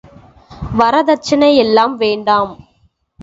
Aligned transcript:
வரதட்சணை 0.77 1.55
எல்லாம் 1.55 1.95
வேண்டாம். 1.95 2.51